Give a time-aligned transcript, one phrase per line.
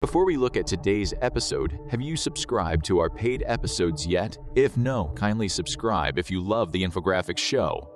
[0.00, 4.38] Before we look at today's episode, have you subscribed to our paid episodes yet?
[4.54, 7.90] If no, kindly subscribe if you love the infographics show.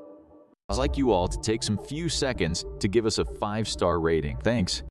[0.69, 4.37] I'd like you all to take some few seconds to give us a 5-star rating.
[4.39, 4.83] Thanks.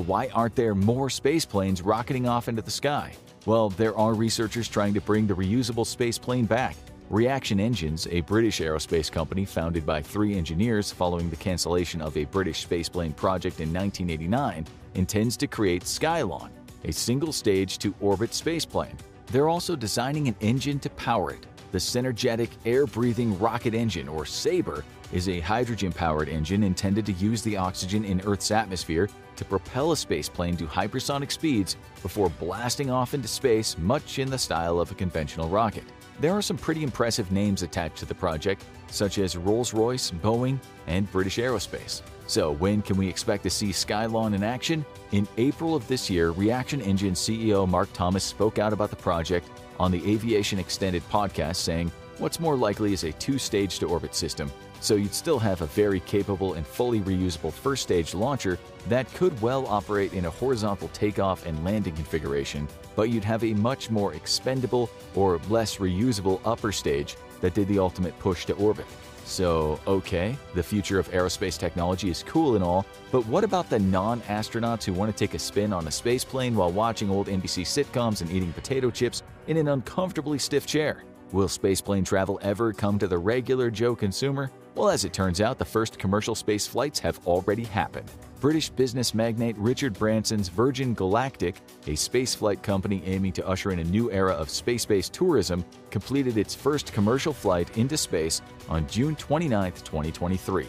[0.00, 3.12] why aren't there more space planes rocketing off into the sky?
[3.46, 6.76] Well, there are researchers trying to bring the reusable space plane back.
[7.08, 12.24] Reaction Engines, a British aerospace company founded by three engineers following the cancellation of a
[12.26, 16.50] British spaceplane project in 1989, intends to create Skylon,
[16.84, 18.94] a single-stage to orbit spaceplane.
[19.26, 21.46] They're also designing an engine to power it.
[21.72, 27.56] The Synergetic Air-Breathing Rocket Engine, or SABRE, is a hydrogen-powered engine intended to use the
[27.56, 33.28] oxygen in Earth's atmosphere to propel a spaceplane to hypersonic speeds before blasting off into
[33.28, 35.84] space much in the style of a conventional rocket.
[36.20, 41.10] There are some pretty impressive names attached to the project, such as Rolls-Royce, Boeing, and
[41.10, 42.02] British Aerospace.
[42.26, 44.84] So when can we expect to see Skylon in action?
[45.12, 49.48] In April of this year, Reaction Engine CEO Mark Thomas spoke out about the project
[49.80, 54.52] on the Aviation Extended podcast saying, what's more likely is a two-stage to orbit system,
[54.80, 58.58] so you'd still have a very capable and fully reusable first stage launcher
[58.88, 63.54] that could well operate in a horizontal takeoff and landing configuration, but you'd have a
[63.54, 68.86] much more expendable or less reusable upper stage that did the ultimate push to orbit.
[69.24, 73.78] So, okay, the future of aerospace technology is cool and all, but what about the
[73.78, 77.62] non-astronauts who want to take a spin on a space plane while watching old NBC
[77.62, 81.04] sitcoms and eating potato chips in an uncomfortably stiff chair?
[81.30, 84.50] Will spaceplane travel ever come to the regular Joe consumer?
[84.74, 88.10] Well, as it turns out, the first commercial space flights have already happened.
[88.38, 93.84] British business magnate Richard Branson's Virgin Galactic, a spaceflight company aiming to usher in a
[93.84, 99.72] new era of space-based tourism, completed its first commercial flight into space on June 29,
[99.72, 100.66] 2023.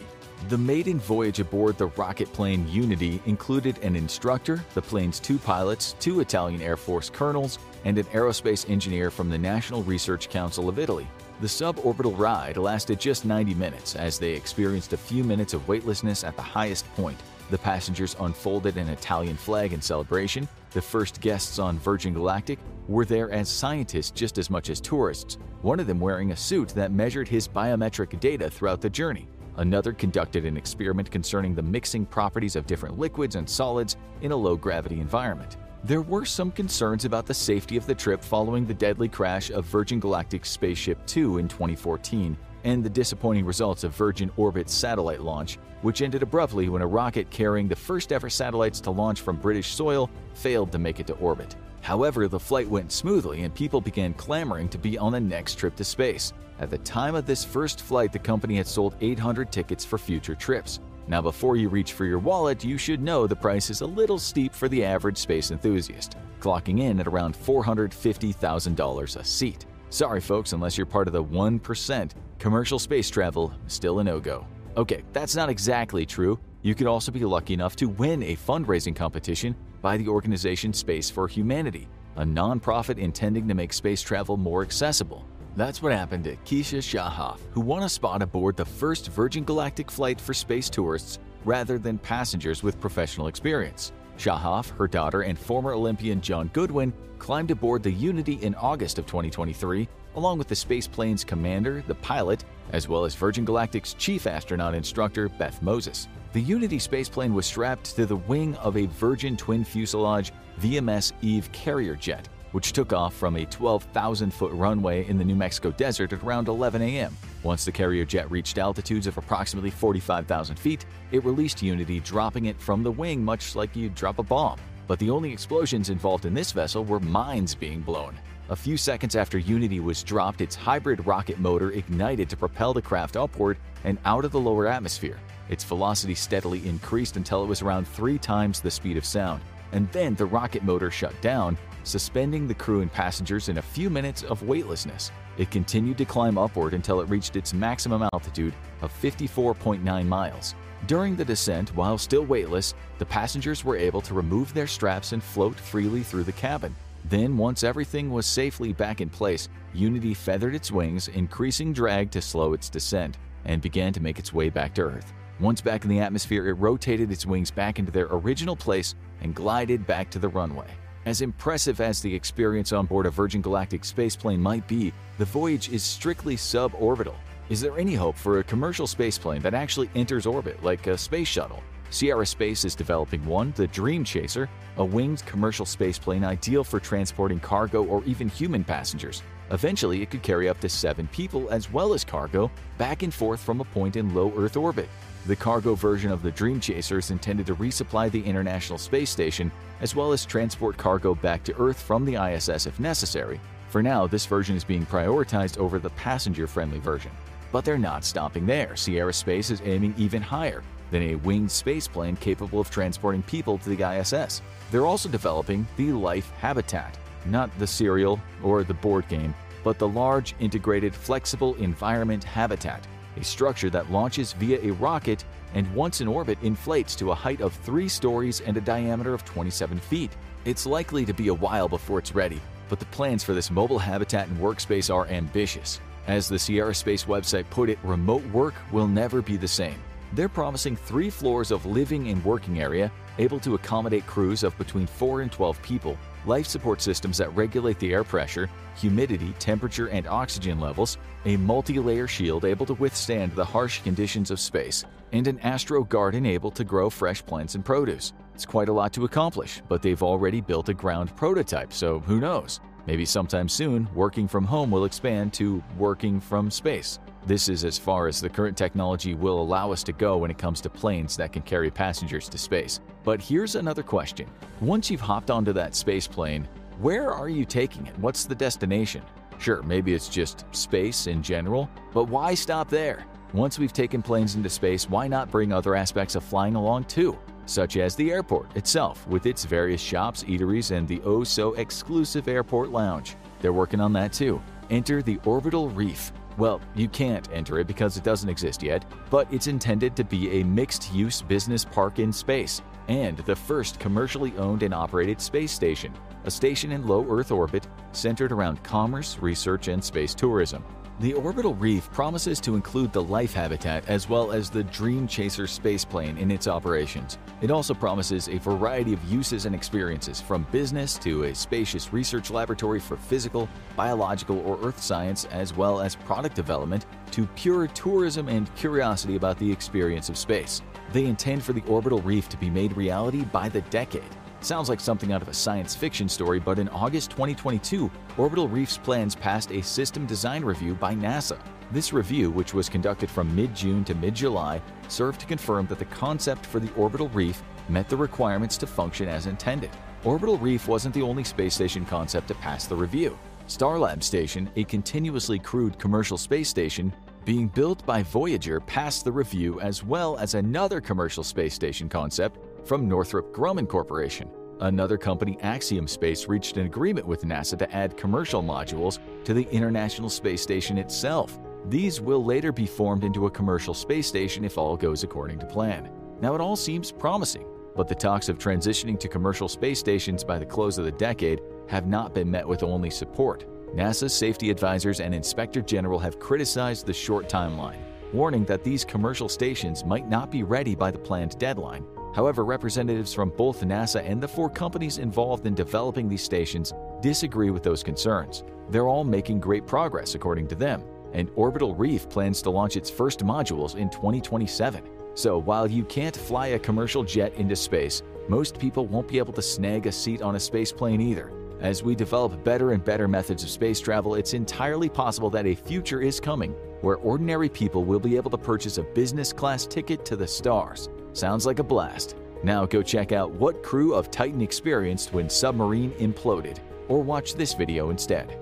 [0.48, 5.94] The maiden voyage aboard the rocket plane Unity included an instructor, the plane's two pilots,
[6.00, 10.80] two Italian Air Force colonels, and an aerospace engineer from the National Research Council of
[10.80, 11.06] Italy.
[11.40, 16.22] The suborbital ride lasted just 90 minutes as they experienced a few minutes of weightlessness
[16.22, 17.18] at the highest point.
[17.50, 20.48] The passengers unfolded an Italian flag in celebration.
[20.70, 22.58] The first guests on Virgin Galactic
[22.88, 26.68] were there as scientists just as much as tourists, one of them wearing a suit
[26.70, 29.28] that measured his biometric data throughout the journey.
[29.56, 34.36] Another conducted an experiment concerning the mixing properties of different liquids and solids in a
[34.36, 35.56] low-gravity environment.
[35.84, 39.64] There were some concerns about the safety of the trip following the deadly crash of
[39.64, 45.58] Virgin Galactic's Spaceship Two in 2014 and the disappointing results of Virgin Orbit's satellite launch,
[45.80, 49.74] which ended abruptly when a rocket carrying the first ever satellites to launch from British
[49.74, 51.56] soil failed to make it to orbit.
[51.80, 55.74] However, the flight went smoothly and people began clamoring to be on the next trip
[55.74, 56.32] to space.
[56.60, 60.36] At the time of this first flight, the company had sold 800 tickets for future
[60.36, 60.78] trips.
[61.08, 64.18] Now, before you reach for your wallet, you should know the price is a little
[64.18, 69.66] steep for the average space enthusiast, clocking in at around $450,000 a seat.
[69.90, 74.46] Sorry, folks, unless you're part of the 1%, commercial space travel still a no-go.
[74.76, 76.38] Okay, that's not exactly true.
[76.62, 81.10] You could also be lucky enough to win a fundraising competition by the organization Space
[81.10, 85.26] for Humanity, a nonprofit intending to make space travel more accessible.
[85.54, 89.90] That's what happened to Keisha Schahaff, who won a spot aboard the first Virgin Galactic
[89.90, 93.92] flight for space tourists rather than passengers with professional experience.
[94.16, 99.04] Schahaff, her daughter, and former Olympian Jon Goodwin climbed aboard the Unity in August of
[99.04, 104.74] 2023, along with the spaceplane's commander, the pilot, as well as Virgin Galactic's chief astronaut
[104.74, 106.08] instructor, Beth Moses.
[106.32, 111.52] The Unity spaceplane was strapped to the wing of a Virgin twin fuselage VMS Eve
[111.52, 116.22] carrier jet, which took off from a 12,000-foot runway in the New Mexico desert at
[116.22, 117.16] around 11 a.m.
[117.42, 122.60] Once the carrier jet reached altitudes of approximately 45,000 feet, it released Unity, dropping it
[122.60, 124.58] from the wing much like you'd drop a bomb.
[124.86, 128.16] But the only explosions involved in this vessel were mines being blown.
[128.48, 132.82] A few seconds after Unity was dropped, its hybrid rocket motor ignited to propel the
[132.82, 135.18] craft upward and out of the lower atmosphere.
[135.48, 139.42] Its velocity steadily increased until it was around three times the speed of sound,
[139.72, 143.90] and then the rocket motor shut down, suspending the crew and passengers in a few
[143.90, 145.10] minutes of weightlessness.
[145.38, 150.54] It continued to climb upward until it reached its maximum altitude of 54.9 miles.
[150.86, 155.22] During the descent, while still weightless, the passengers were able to remove their straps and
[155.22, 156.74] float freely through the cabin.
[157.04, 162.20] Then, once everything was safely back in place, Unity feathered its wings, increasing drag to
[162.20, 165.12] slow its descent, and began to make its way back to Earth.
[165.40, 169.34] Once back in the atmosphere, it rotated its wings back into their original place and
[169.34, 170.68] glided back to the runway.
[171.04, 175.68] As impressive as the experience on board a Virgin Galactic spaceplane might be, the voyage
[175.68, 177.14] is strictly suborbital.
[177.48, 181.26] Is there any hope for a commercial spaceplane that actually enters orbit like a space
[181.26, 181.60] shuttle?
[181.90, 187.40] Sierra Space is developing one, the Dream Chaser, a winged commercial spaceplane ideal for transporting
[187.40, 189.22] cargo or even human passengers.
[189.50, 193.40] Eventually, it could carry up to seven people as well as cargo back and forth
[193.40, 194.88] from a point in low Earth orbit.
[195.26, 199.52] The cargo version of the Dream Chaser is intended to resupply the International Space Station
[199.82, 203.38] as well as transport cargo back to Earth from the ISS if necessary.
[203.68, 207.10] For now, this version is being prioritized over the passenger-friendly version.
[207.50, 208.76] But they're not stopping there.
[208.76, 213.74] Sierra Space is aiming even higher than a winged spaceplane capable of transporting people to
[213.74, 214.40] the ISS.
[214.70, 219.34] They're also developing the Life Habitat, not the cereal or the board game,
[219.64, 222.86] but the large, integrated, flexible environment habitat,
[223.16, 227.40] a structure that launches via a rocket and once in orbit inflates to a height
[227.40, 230.10] of 3 stories and a diameter of 27 feet.
[230.44, 233.78] It's likely to be a while before it's ready, but the plans for this mobile
[233.78, 235.80] habitat and workspace are ambitious.
[236.06, 239.76] As the Sierra Space website put it, remote work will never be the same.
[240.14, 244.86] They're promising three floors of living and working area, able to accommodate crews of between
[244.86, 250.06] 4 and 12 people, life support systems that regulate the air pressure, humidity, temperature, and
[250.06, 255.38] oxygen levels, a multi-layer shield able to withstand the harsh conditions of space, and an
[255.40, 258.12] astro garden able to grow fresh plants and produce.
[258.34, 262.20] It's quite a lot to accomplish, but they've already built a ground prototype, so who
[262.20, 262.60] knows?
[262.86, 266.98] Maybe sometime soon, working from home will expand to working from space.
[267.24, 270.38] This is as far as the current technology will allow us to go when it
[270.38, 272.80] comes to planes that can carry passengers to space.
[273.04, 274.28] But here's another question.
[274.60, 276.48] Once you've hopped onto that space plane,
[276.80, 277.96] where are you taking it?
[278.00, 279.02] What's the destination?
[279.38, 283.06] Sure, maybe it's just space in general, but why stop there?
[283.32, 287.16] Once we've taken planes into space, why not bring other aspects of flying along too?
[287.46, 292.26] Such as the airport itself, with its various shops, eateries, and the oh so exclusive
[292.28, 293.16] airport lounge.
[293.40, 294.40] They're working on that too.
[294.70, 299.32] Enter the Orbital Reef, well, you can't enter it because it doesn't exist yet, but
[299.32, 304.62] it's intended to be a mixed-use business park in space and the first commercially owned
[304.62, 305.92] and operated space station,
[306.24, 310.64] a station in low Earth orbit centered around commerce, research, and space tourism.
[311.02, 315.46] The orbital reef promises to include the life habitat as well as the Dream Chaser
[315.48, 317.18] spaceplane in its operations.
[317.40, 322.30] It also promises a variety of uses and experiences from business to a spacious research
[322.30, 328.28] laboratory for physical, biological, or earth science as well as product development to pure tourism
[328.28, 330.62] and curiosity about the experience of space.
[330.92, 334.04] They intend for the orbital reef to be made reality by the decade.
[334.42, 338.76] Sounds like something out of a science fiction story, but in August 2022, Orbital Reef's
[338.76, 341.38] plans passed a system design review by NASA.
[341.70, 346.44] This review, which was conducted from mid-June to mid-July, served to confirm that the concept
[346.44, 349.70] for the orbital reef met the requirements to function as intended.
[350.02, 353.16] Orbital Reef wasn't the only space station concept to pass the review.
[353.46, 356.92] Starlab Station, a continuously crewed commercial space station
[357.24, 362.38] being built by Voyager, passed the review as well as another commercial space station concept
[362.64, 364.30] from Northrop Grumman Corporation.
[364.60, 369.48] Another company, Axiom Space, reached an agreement with NASA to add commercial modules to the
[369.50, 371.38] International Space Station itself.
[371.68, 375.46] These will later be formed into a commercial space station if all goes according to
[375.46, 375.90] plan.
[376.20, 377.44] Now, it all seems promising,
[377.74, 381.40] but the talks of transitioning to commercial space stations by the close of the decade
[381.68, 383.46] have not been met with only support.
[383.74, 387.80] NASA's safety advisors and Inspector General have criticized the short timeline,
[388.12, 393.14] warning that these commercial stations might not be ready by the planned deadline However, representatives
[393.14, 397.82] from both NASA and the four companies involved in developing these stations disagree with those
[397.82, 398.44] concerns.
[398.68, 402.90] They're all making great progress, according to them, and Orbital Reef plans to launch its
[402.90, 404.82] first modules in 2027.
[405.14, 409.32] So while you can't fly a commercial jet into space, most people won't be able
[409.34, 411.32] to snag a seat on a space plane either.
[411.60, 415.54] As we develop better and better methods of space travel, it's entirely possible that a
[415.54, 420.04] future is coming where ordinary people will be able to purchase a business class ticket
[420.04, 420.88] to the stars.
[421.12, 422.16] Sounds like a blast.
[422.42, 427.54] Now go check out what crew of Titan experienced when submarine imploded, or watch this
[427.54, 428.41] video instead.